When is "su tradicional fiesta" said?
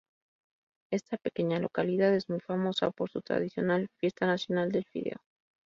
3.11-4.25